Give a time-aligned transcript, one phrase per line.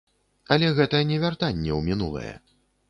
[0.55, 2.33] Але гэта не вяртанне ў мінулае.